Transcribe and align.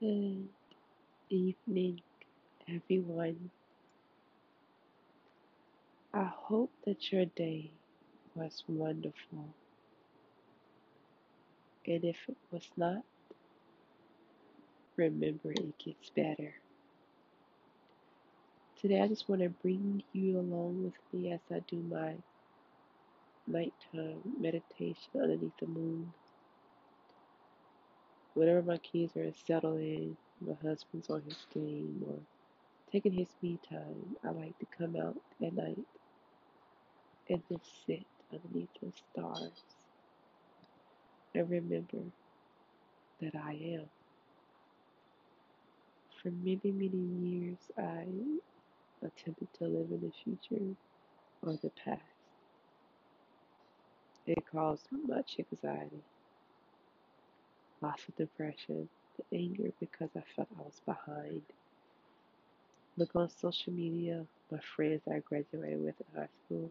Good 0.00 0.48
evening, 1.30 2.00
everyone. 2.68 3.50
I 6.14 6.24
hope 6.24 6.72
that 6.86 7.12
your 7.12 7.26
day 7.26 7.72
was 8.34 8.64
wonderful, 8.68 9.54
and 11.86 12.04
if 12.04 12.28
it 12.28 12.36
was 12.50 12.68
not, 12.76 13.04
remember 14.96 15.52
it 15.52 15.78
gets 15.78 16.10
better. 16.10 16.54
Today, 18.80 19.00
I 19.02 19.08
just 19.08 19.28
want 19.28 19.42
to 19.42 19.50
bring 19.50 20.02
you 20.12 20.38
along 20.40 20.84
with 20.84 20.94
me 21.12 21.32
as 21.32 21.40
I 21.52 21.60
do 21.60 21.76
my 21.76 22.14
nighttime 23.46 24.22
meditation 24.40 25.10
underneath 25.20 25.56
the 25.60 25.66
moon. 25.66 26.12
Whenever 28.34 28.62
my 28.62 28.78
kids 28.78 29.16
are 29.16 29.32
settled 29.46 29.80
in, 29.80 30.16
my 30.40 30.54
husband's 30.62 31.10
on 31.10 31.22
his 31.22 31.46
game 31.54 32.04
or 32.08 32.18
taking 32.92 33.12
his 33.12 33.28
me 33.42 33.58
time, 33.68 34.16
I 34.24 34.30
like 34.30 34.58
to 34.60 34.66
come 34.78 34.96
out 34.96 35.16
at 35.44 35.54
night 35.54 35.78
and 37.30 37.42
just 37.48 37.86
sit 37.86 38.04
underneath 38.32 38.68
the 38.82 38.92
stars 39.12 39.62
and 41.34 41.50
remember 41.50 41.98
that 43.20 43.34
I 43.36 43.52
am. 43.52 43.86
For 46.22 46.30
many, 46.30 46.60
many 46.64 46.88
years, 47.22 47.58
I 47.78 48.06
attempted 49.04 49.48
to 49.58 49.64
live 49.64 49.88
in 49.90 50.00
the 50.02 50.12
future 50.24 50.76
or 51.42 51.54
the 51.62 51.70
past. 51.84 52.00
It 54.26 54.44
caused 54.50 54.88
much 55.06 55.36
anxiety, 55.38 56.02
lots 57.84 58.08
of 58.08 58.16
depression, 58.16 58.88
the 59.18 59.36
anger 59.38 59.70
because 59.78 60.08
I 60.16 60.22
felt 60.34 60.48
I 60.58 60.62
was 60.62 60.80
behind. 60.86 61.42
Look 62.96 63.14
on 63.14 63.28
social 63.28 63.72
media, 63.72 64.24
my 64.50 64.58
friends 64.76 65.02
I 65.10 65.18
graduated 65.18 65.82
with 65.82 65.94
in 66.00 66.20
high 66.20 66.28
school, 66.44 66.70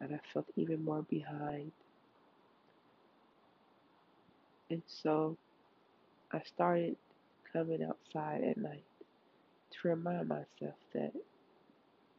and 0.00 0.14
I 0.14 0.20
felt 0.32 0.46
even 0.56 0.84
more 0.84 1.02
behind. 1.02 1.70
And 4.70 4.82
so 4.86 5.36
I 6.32 6.40
started 6.42 6.96
coming 7.52 7.84
outside 7.84 8.42
at 8.42 8.56
night 8.56 8.84
to 9.72 9.88
remind 9.88 10.28
myself 10.28 10.76
that 10.94 11.12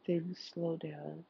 things 0.06 0.38
slow 0.54 0.76
down 0.76 1.24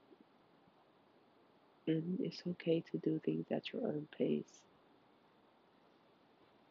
and 1.86 2.18
it's 2.20 2.42
okay 2.46 2.82
to 2.92 2.98
do 2.98 3.20
things 3.24 3.46
at 3.50 3.72
your 3.72 3.82
own 3.86 4.06
pace. 4.16 4.62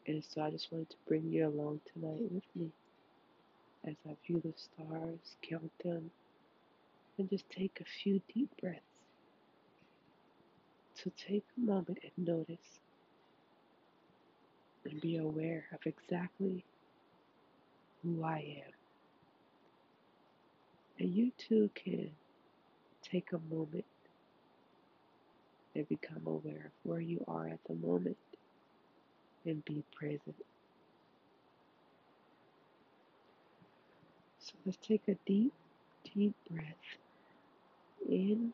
And 0.06 0.22
so 0.24 0.42
I 0.42 0.50
just 0.50 0.70
wanted 0.70 0.90
to 0.90 0.96
bring 1.08 1.30
you 1.32 1.46
along 1.48 1.80
tonight 1.92 2.30
with 2.30 2.44
me 2.54 2.70
as 3.86 3.94
I 4.08 4.16
view 4.26 4.40
the 4.44 4.52
stars, 4.56 5.36
count 5.42 5.70
them, 5.82 6.10
and 7.18 7.28
just 7.30 7.48
take 7.50 7.78
a 7.80 7.84
few 7.84 8.20
deep 8.34 8.50
breaths. 8.60 8.80
To 11.02 11.10
take 11.10 11.44
a 11.56 11.60
moment 11.60 11.98
and 12.02 12.26
notice 12.26 12.80
and 14.84 15.00
be 15.00 15.16
aware 15.16 15.66
of 15.72 15.80
exactly 15.86 16.64
who 18.02 18.22
I 18.24 18.62
am. 18.66 18.72
And 20.98 21.14
you 21.14 21.32
too 21.36 21.70
can 21.74 22.10
take 23.02 23.32
a 23.32 23.54
moment 23.54 23.84
and 25.74 25.88
become 25.88 26.22
aware 26.26 26.66
of 26.66 26.72
where 26.84 27.00
you 27.00 27.24
are 27.28 27.48
at 27.48 27.60
the 27.68 27.74
moment 27.74 28.16
and 29.46 29.64
be 29.64 29.84
present. 29.94 30.36
So 34.38 34.52
let's 34.66 34.78
take 34.78 35.02
a 35.08 35.16
deep, 35.26 35.52
deep 36.14 36.34
breath 36.50 36.64
in 38.08 38.52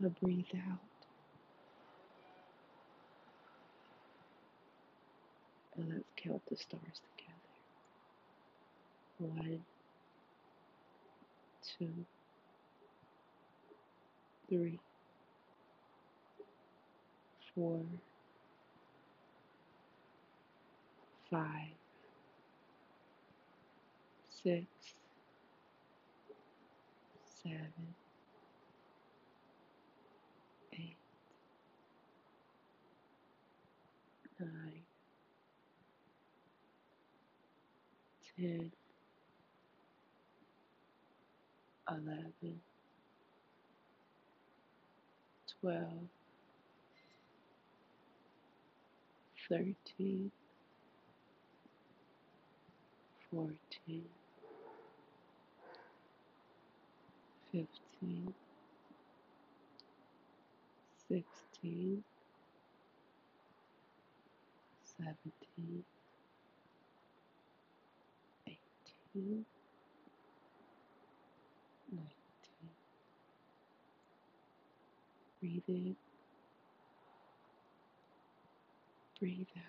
and 0.00 0.20
breathe 0.20 0.46
out. 0.54 0.78
And 5.76 5.88
let's 5.92 6.04
count 6.16 6.42
the 6.50 6.56
stars 6.56 7.00
together. 7.18 7.50
One, 9.18 9.60
two, 11.78 12.06
three, 14.48 14.80
four, 17.54 17.84
five, 21.30 21.76
six, 24.28 24.66
seven, 27.24 27.96
eight, 30.74 30.98
nine, 34.40 34.84
ten, 38.36 38.72
eleven, 41.90 42.62
twelve, 45.60 46.08
thirteen, 49.50 50.32
fourteen, 53.30 54.06
fifteen, 57.52 58.34
sixteen, 61.08 62.04
seventeen, 64.98 65.84
eighteen, 68.48 69.46
nineteen. 71.92 72.70
Breathe 75.40 75.62
in, 75.68 75.96
breathe 79.20 79.48
out. 79.56 79.64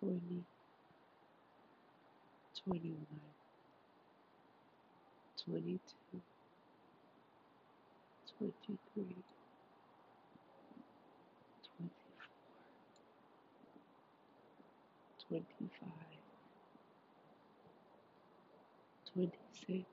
Twenty, 0.00 0.46
twenty-one, 2.64 3.34
twenty-two, 5.44 6.22
twenty-three, 8.38 9.24
twenty-four, 11.64 12.20
twenty-five, 15.28 16.22
twenty-six, 19.12 19.86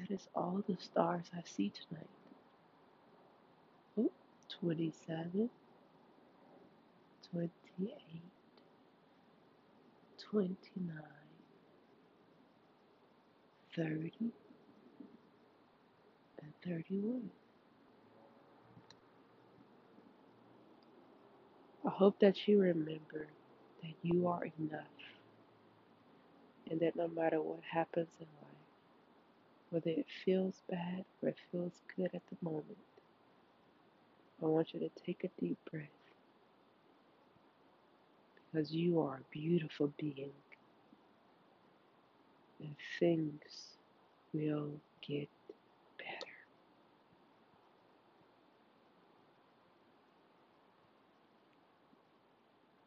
That 0.00 0.12
is 0.14 0.28
all 0.36 0.64
the 0.68 0.76
stars 0.80 1.26
I 1.36 1.42
see 1.46 1.70
tonight. 1.88 2.08
Oh, 3.98 4.10
27, 4.60 5.50
28, 7.32 7.92
29, 10.18 10.94
30, 13.76 14.12
and 16.42 16.52
31. 16.64 17.30
I 21.86 21.90
hope 21.90 22.18
that 22.20 22.48
you 22.48 22.60
remember 22.60 23.28
that 23.82 23.94
you 24.02 24.28
are 24.28 24.44
enough 24.60 24.84
and 26.70 26.80
that 26.80 26.96
no 26.96 27.08
matter 27.08 27.40
what 27.40 27.60
happens 27.70 28.08
in 28.20 28.26
life, 28.42 28.49
whether 29.70 29.90
it 29.90 30.06
feels 30.24 30.62
bad 30.70 31.04
or 31.22 31.30
it 31.30 31.38
feels 31.50 31.80
good 31.96 32.10
at 32.14 32.22
the 32.30 32.36
moment, 32.42 32.78
I 34.42 34.46
want 34.46 34.74
you 34.74 34.80
to 34.80 34.90
take 35.04 35.24
a 35.24 35.40
deep 35.40 35.58
breath. 35.70 35.86
Because 38.52 38.72
you 38.72 39.00
are 39.00 39.16
a 39.16 39.30
beautiful 39.32 39.92
being. 39.98 40.32
And 42.60 42.74
things 42.98 43.76
will 44.32 44.70
get 45.06 45.28